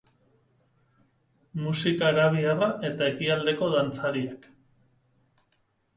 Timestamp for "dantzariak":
3.77-4.49